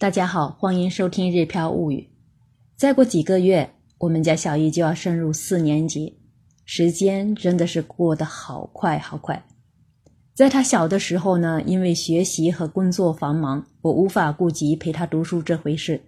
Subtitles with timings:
[0.00, 1.98] 大家好，欢迎收听《日飘物语》。
[2.74, 6.16] 再过几个月，我们家小易就要升入四年级，
[6.64, 9.44] 时间真的是过得好快好快。
[10.32, 16.02] 在他小的时候呢，因为学习和工作繁忙，我无法顾及陪他读书这回事。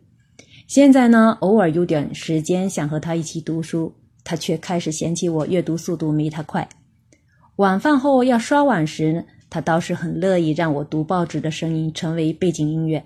[0.67, 6.67] 现在呢，偶尔有点时间想和他一起读书，他却开始嫌弃我阅读速度没他快。
[7.57, 13.05] 晚饭后要刷碗时，他倒是很乐意让我读报纸的声音成为背景音乐。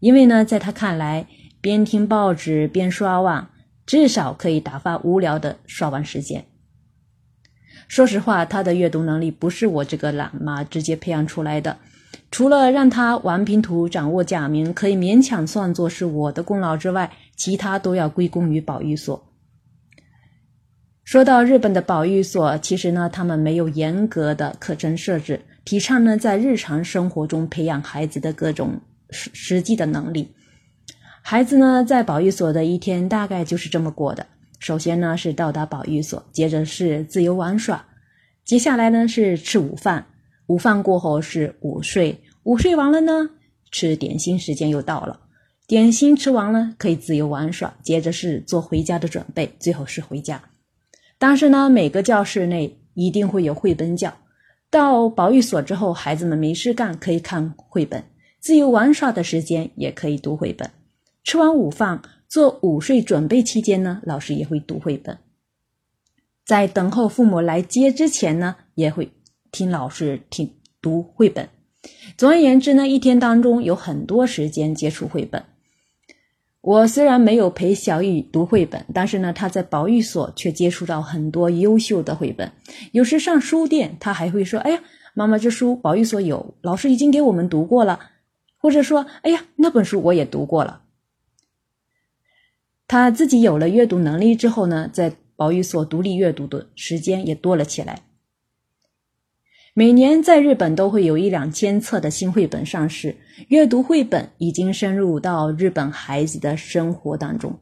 [0.00, 1.26] 因为呢，在他看来，
[1.60, 3.50] 边听报纸边刷网，
[3.84, 6.44] 至少可以打发无聊的刷网时间。
[7.86, 11.76] 说实话，他的阅读能力不是我这个懒妈直接培养出来的，
[12.30, 19.26] 除了让他玩拼图、掌握假名，可以勉强算作是我的功劳之外，其他都要归功于保育所。
[21.04, 28.80] 说到日本的保育所，其实呢，他们没有严格的课程设置，提倡呢在日常生活中培养孩子的各种。
[29.10, 30.32] 实实际的能力，
[31.22, 34.26] 孩子呢，在保育所的一天大概就是这么过的。
[34.58, 37.82] 首先呢是到达保育所，接着是自由玩耍，
[38.44, 40.06] 接下来呢是吃午饭，
[40.46, 43.30] 午饭过后是午睡，午睡完了呢
[43.70, 45.18] 吃点心，时间又到了，
[45.66, 50.40] 点心吃完了可以自由玩耍，接着是做回家的准备，最后是回家。
[51.18, 54.12] 但是呢，每个教室内一定会有绘本教。
[54.70, 58.04] 到保育所之后，孩子们没事干可以看绘本。
[58.40, 60.70] 自由玩耍的时间也可以读绘本，
[61.22, 65.18] 吃完午饭做午睡准备期间呢，老师也会读绘本。
[66.46, 69.10] 在等候父母来接之前呢，也会
[69.52, 71.50] 听老师听读绘本。
[72.16, 75.44] 总而言之呢，一天当中有很多时间接触绘本。
[76.62, 82.50] 我虽然没有陪小雨读绘本，但是呢，他在保育所却接触到很多优秀的绘本。
[82.92, 84.82] 有时上书店，他还会说：“哎呀，
[85.14, 88.00] 妈妈，这书保育所有，老师已经给我们读过了。”
[88.60, 90.82] 或者说，哎呀，那本书我也读过了。
[92.86, 98.02] 他自己有了阅读能力之后呢，在保育所独立阅读的时间也多了起来。
[99.72, 103.16] 每年在日本都会有一两千册的新绘本上市，
[103.48, 107.58] 阅读绘本已经深入到日本孩子的生活当中。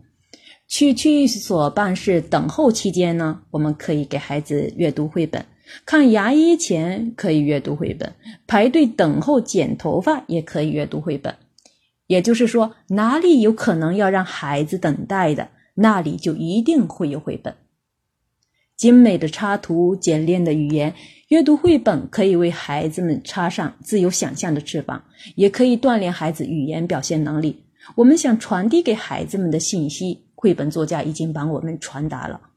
[0.67, 5.45] 去区域所办事等候期间呢，我们可以给孩子阅读绘本。
[5.85, 8.13] 看牙医前可以阅读绘本，
[8.47, 11.35] 排队等候剪头发也可以阅读绘本。
[12.07, 17.55] 也就是说，哪里有可能要让孩子等待的，那里就一定会有绘本。
[18.77, 20.95] 精美的插图、简练的语言，
[21.29, 25.05] 阅读绘本可以为孩子们插上自由想象的翅膀，
[25.35, 27.65] 也可以锻炼孩子语言表现能力。
[27.97, 32.48] 我们想传递给孩子们的信息，绘本作家已经帮我们传达了。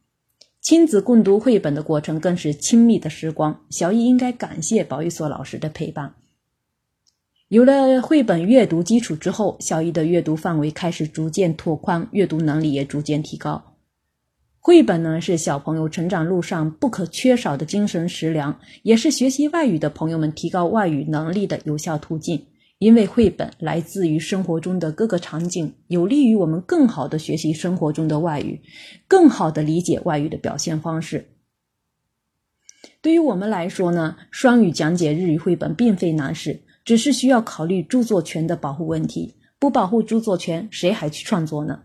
[0.61, 3.63] 亲子共读绘本的过程，更是亲密的时光。
[3.71, 6.13] 小易应该感谢保育所老师的陪伴。
[7.47, 13.75] 有了绘本阅读基础之后，小易的阅读范围开始逐渐拓宽，阅读能力也逐渐提高。
[14.59, 22.45] 绘本呢，是小朋友成长路上不可缺少的精神食粮，也是学习外语的朋友们提高外语能力的有效途径。
[22.81, 28.59] 因为绘本来自于生活中的各个场景，有利于我们更好的学习生活中的外语，
[29.07, 31.29] 更好的理解外语的表现方式。
[32.99, 39.35] 对于我们来说呢，双语讲解日语绘本并非难事，只是需要考虑著作权的保护问题。
[39.59, 41.83] 不保护著作权，谁还去创作呢？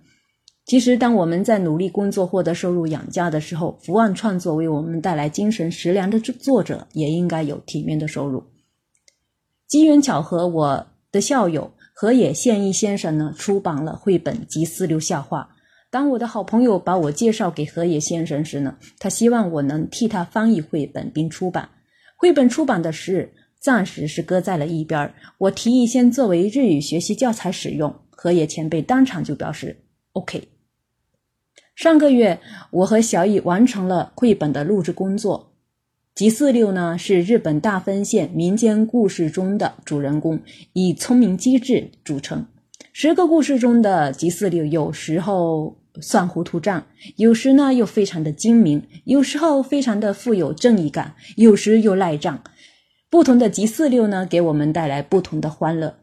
[0.65, 8.43] 其实，当我们在努力工作获得收入养家的时候，伏案创作为我们带来精神食粮的作者，也应该有体面的收入。
[9.69, 15.51] 机缘巧合，我的校友河野宪一先生呢出版了绘本《及四流笑话》。
[15.91, 21.69] 当我的好朋友把我介绍给河野先生时呢，他希望我能替他翻译绘本并出版。
[22.17, 27.93] 绘本出版的事暂时是搁在了一边儿，我提议先作为日语学习教材使用。
[28.11, 29.83] 河野前辈当场就表示
[30.13, 30.47] OK。
[31.75, 32.39] 上个月，
[32.71, 35.56] 我和小雨完成了绘本的录制工作。
[36.17, 40.41] 吉四六呢是日本大分县民间故事中的主人公，
[40.73, 42.47] 以聪明机智著称。
[42.95, 46.87] 十个故事中的吉四六有时候算糊涂账，
[47.17, 52.43] 有时呢又非常的精明，有时候非常的富有正义感，有时又赖账。
[53.11, 55.99] 不同的吉四六呢给我们带来不同的欢乐。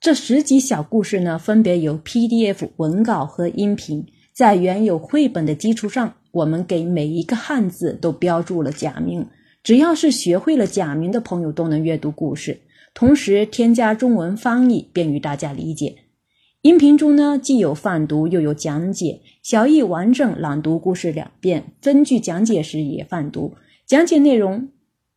[0.00, 9.24] 这十集小故事呢分别有 PDF 文稿和音频，在原有绘本的基础上，我们给每一个汉字都标注了假名。
[9.66, 12.60] 只要是学会了假名的朋友都能阅读故事，
[12.94, 15.96] 同时添加中文翻译，便于大家理解。
[16.62, 23.56] 音频中呢既有泛读又有讲解，小易完整朗读故事两遍，分句讲解时也泛读。
[23.88, 24.68] 讲解内容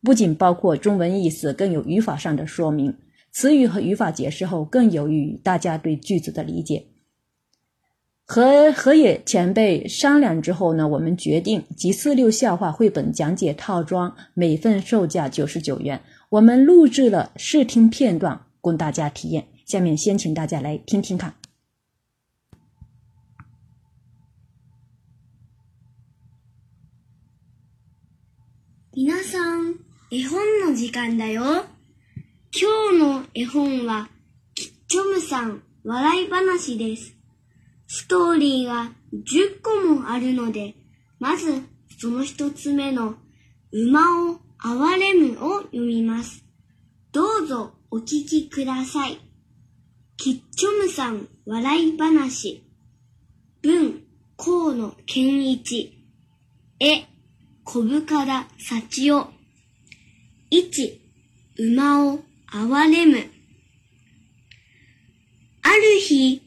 [0.02, 2.96] 不仅包括中文意思，更有语法上的说明，
[3.30, 6.89] 词语和语法解释后更有益于大家对句子的理解。
[8.32, 16.00] 和河野前辈商量之后呢，我们决定《吉四六笑话绘本讲解套装》每份售价九十九元。
[16.28, 21.34] 我们录制了试听片段供大家体验，下面先请大家来听听看。
[28.94, 29.74] さん、
[30.10, 31.64] 絵本の時間だよ。
[32.52, 34.08] 今日の絵本は
[34.86, 37.19] ジョムさん笑い話です。
[37.92, 40.74] ストーリーが10個もあるので、
[41.18, 41.64] まず
[41.98, 43.16] その一つ目の
[43.72, 46.44] 馬を憐れむを読みます。
[47.10, 49.18] どうぞお聞きください。
[50.16, 52.62] キッチョムさん笑い話。
[53.60, 54.04] 文、
[54.36, 55.98] 河野健一。
[56.78, 57.06] 絵、
[57.64, 59.30] 小深田幸代。
[60.48, 61.00] 一、
[61.58, 62.20] 馬を
[62.52, 63.16] 憐れむ。
[65.64, 66.40] ある日、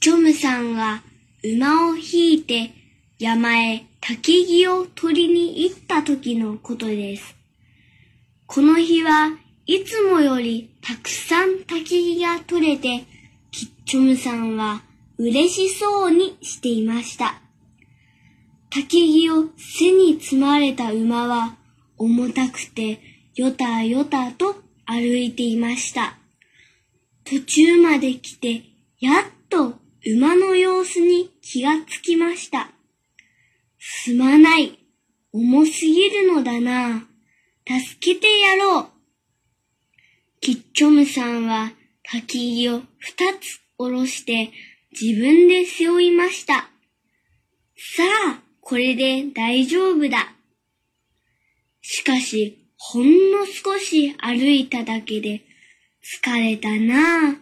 [0.00, 1.02] ジョムさんは
[1.44, 2.70] 馬を引いて
[3.18, 7.36] 山へき木を取りに行った時のことです。
[8.46, 13.04] この日はいつもよりたくさんき木が取れて、
[13.50, 14.80] キッチョムさんは
[15.18, 17.42] 嬉しそうにしていました。
[18.70, 21.56] き木を背に積まれた馬は
[21.98, 23.02] 重たくて
[23.34, 24.56] よたよたと
[24.86, 26.16] 歩いていました。
[27.24, 28.62] 途中まで来て
[28.98, 29.74] やっと
[30.06, 32.70] 馬の様子に気がつきました。
[33.78, 34.78] すまない。
[35.32, 37.06] 重すぎるのだな。
[37.68, 38.86] 助けてやろう。
[40.40, 41.72] キッチョムさんは
[42.10, 42.26] 焚き
[42.62, 44.52] 木を二つ下ろして
[44.98, 46.70] 自分で背負いました。
[47.76, 50.32] さあ、これで大丈夫だ。
[51.82, 55.42] しかし、ほんの少し歩いただけで
[56.24, 57.36] 疲れたな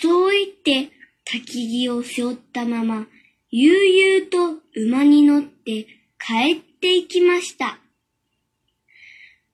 [0.00, 0.48] そう言っ
[0.90, 0.95] て
[1.28, 3.08] 滝木を背負ったまま、
[3.50, 5.88] 悠々と馬に乗って
[6.24, 7.80] 帰っていきました。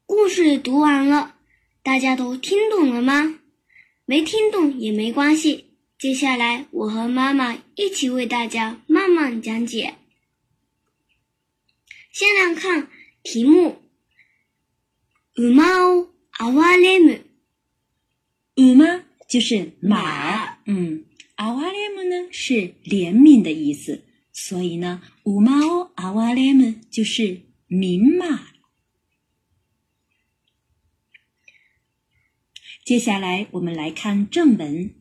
[0.06, 1.34] 故事读完了，
[1.82, 3.38] 大家都听懂了吗？
[4.04, 5.64] 没听懂也没关系，
[5.98, 9.94] 接下来我和妈妈一起为大家慢慢讲解。
[12.12, 12.88] 先来看
[13.22, 13.80] 题目：
[15.36, 17.20] 馬を憐れむ。
[18.56, 21.06] 馬就是马，嗯。
[21.44, 28.46] 阿瓦レム呢是怜悯的意思，所以呢，五毛阿瓦レム就是明码。
[32.84, 34.94] 接下来我们来看正文。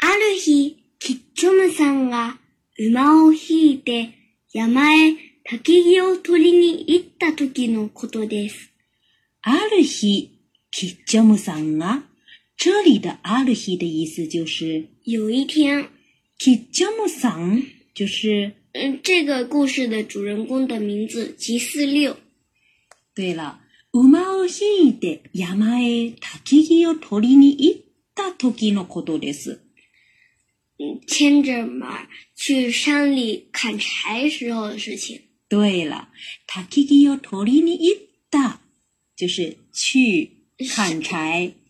[0.00, 2.38] ある日、キッチョムさんが
[2.78, 4.14] 馬を引いて
[4.54, 5.10] 山へ
[5.46, 8.70] 焚木を取りに行った時のことです。
[9.42, 10.40] ある日、
[10.70, 12.02] キッチョムさんが，
[12.56, 15.90] 这里的“ある日”的意思就是有一天，
[16.38, 17.62] 吉江木桑
[17.92, 22.16] 就是嗯，这个故事的主人公的名字吉四六。
[23.14, 23.60] 对了，
[23.92, 27.80] 馬を引いて山へ薪を取りに行っ
[28.14, 29.60] た時のとです。
[31.06, 35.20] 牵着马去山里砍柴时候的事情。
[35.50, 36.08] 对了，
[36.48, 38.60] タキキを取りに行った
[39.14, 41.63] 就是去砍柴。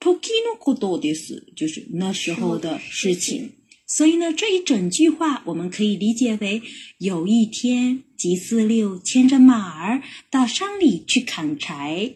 [0.00, 3.52] Tokino kudo desu，就是那时候的事情。
[3.86, 6.62] 所以呢，这一整句话我们可以理解为：
[6.98, 12.14] 有一天，吉四六牵着马儿到山里去砍柴。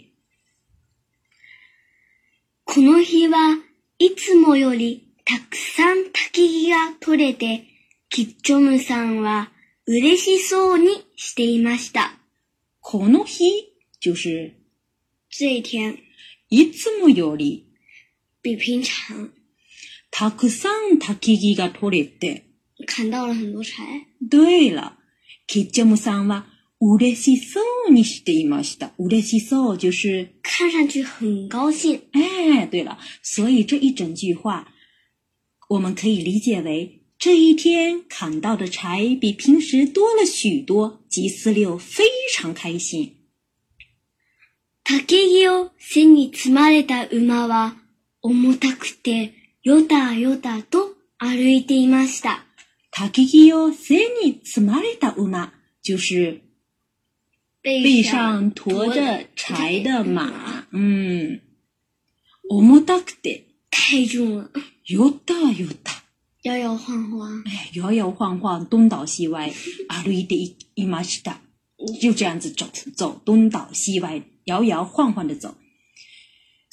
[2.64, 3.60] Kono hi wa
[3.98, 6.94] itsumo yori takusan takigi ga
[12.96, 13.68] t o
[14.00, 14.54] 就是
[15.28, 15.98] 这一天。
[16.48, 17.38] i t s u m
[18.42, 19.30] 比平常，
[20.10, 22.42] たくさんたきぎが取れて，
[22.88, 23.80] 砍到了很多柴。
[24.28, 24.98] 对了，
[25.46, 26.46] 吉次木さんは
[26.80, 28.90] 嬉しそうにしていました。
[28.98, 32.02] 嬉しそう就是看上去很高兴。
[32.14, 34.72] 哎，对了，所以这一整句话，
[35.70, 42.02] 我们可以理解为这一天砍到的柴比平时多了许多，吉次六非
[42.34, 43.18] 常开心。
[44.82, 47.81] 竹木を背に積まれた馬は。
[48.24, 49.32] 重たくて、
[49.64, 52.44] よたよたと歩いていました。
[53.10, 55.52] き木を背に積まれた馬、
[55.84, 56.40] 就是
[57.64, 60.30] 背上驮着柴的马。
[60.70, 61.40] 嗯，
[62.48, 64.48] 重たくて太重了。
[64.86, 65.90] よたよた。
[66.44, 67.42] 摇摇晃晃。
[67.74, 69.52] 摇摇晃晃，东倒西歪，
[70.04, 71.38] 歩いていいました。
[72.00, 75.56] 就这样子走走，东倒西歪，摇摇晃晃的走。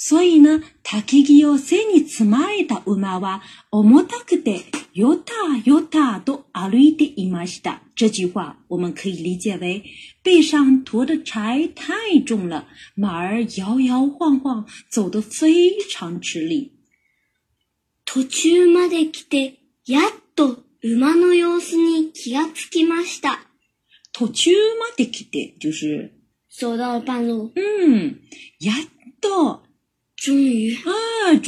[0.02, 4.62] そいな焚き木を背につまえた馬は重たくて
[4.94, 5.34] よた
[5.66, 7.82] よたと歩いていました。
[7.98, 9.84] 这句话我们可以理解为
[10.24, 11.94] 背上驮的柴太
[12.26, 16.72] 重了，馬儿摇摇晃晃，走得非常吃力。
[18.06, 20.02] 途中まで来てやっ
[20.34, 23.38] と馬の様子に気がつきました。
[24.14, 26.14] 途中まで来て就是
[26.50, 27.52] 走到了半路。
[27.58, 28.22] 嗯，
[28.62, 28.88] やっ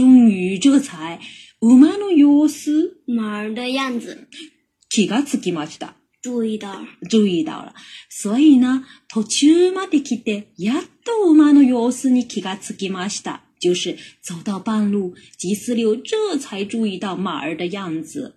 [0.01, 1.19] 终于这才
[3.19, 4.27] 儿的样子
[4.89, 5.93] 気がつきました。
[6.23, 7.75] 注意到，注意到了。
[8.09, 13.41] 所以呢、途中まで来てやっと馬の様子に気がつきました。
[13.59, 18.33] 就是走到半路，吉四六这才注意到马儿的样子。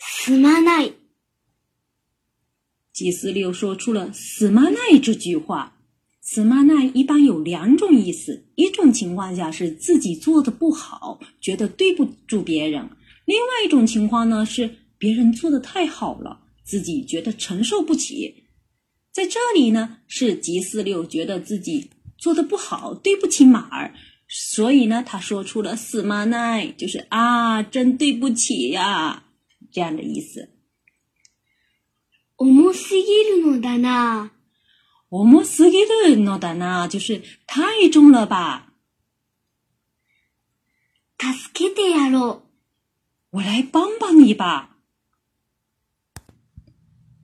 [0.00, 0.94] すまない。
[2.94, 5.73] 吉四说出了“すまない”这句话。
[6.26, 12.82] 死妈奈一般有两种意思，一种情况下是自己做的不好，觉得对不住别人；
[13.26, 18.44] 另外一种情况呢是别人做的太好了，自己觉得承受不起。
[19.12, 23.92] 在这里呢，是吉四六觉得自己做的不好，对不起马儿，
[24.26, 29.24] 所以呢，他说出了死马奈，就是啊，真对不起呀
[29.70, 30.48] 这样的意思。
[32.38, 34.33] 重すぎるのでな。
[35.10, 38.70] 我们自己的脑袋呢，就是太重了吧？
[41.16, 42.40] 助けてやろ，
[43.30, 44.76] 我来帮帮你吧。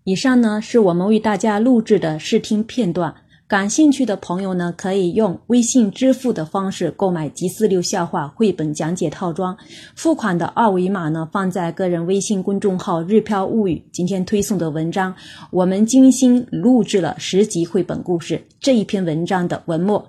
[0.05, 3.27] 以上呢，是我们为大家录制的试听片段。
[3.51, 9.53] 感兴趣的朋友呢，可以用微信支付的方式购买《集四六笑话绘本讲解套装》。
[9.97, 15.13] 付款的二维码呢，放在个人微信公众号“日飘物语”今天推送的文章。
[15.51, 18.41] 我们精心录制了十集绘本故事。
[18.61, 20.09] 这一篇文章的文末，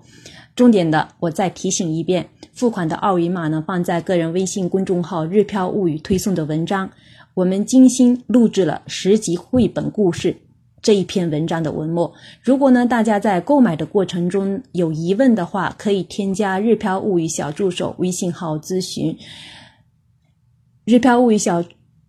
[0.56, 6.88] 重点的我再提醒一遍：付款的二维码呢，放在个人微信公众号“日飘物语”推送的文章。
[7.34, 10.38] 我们精心录制了十集绘本故事。
[10.82, 12.12] 这一篇文章的文末，
[12.42, 19.16] 如果呢大家在购买的过程中有疑问的话，可以添加“日飘物语小助手”微信号咨询。
[20.86, 21.64] “日飘物语小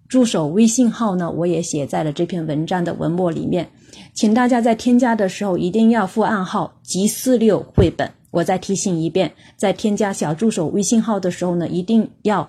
[0.09, 3.69] 助手”微信号呢，我也写在了这篇文章的文末里面，
[4.15, 8.11] 请大家在添加的时候一定要附暗号“集四六绘本”。
[8.33, 12.49] 我再提醒一遍，在添加小助手微信号的时候呢，一定要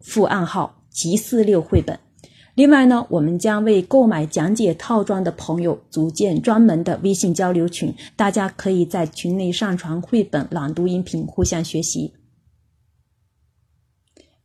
[0.00, 1.98] 附暗号“集四六绘本”。
[2.58, 12.12] 另外呢，我们将为购买讲解套装的朋友组建专门的微信交流群，大家可以在群内上传绘本朗读音频，互相学习。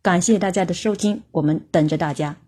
[0.04, 2.43] 感谢大家的收听，我们等着大家。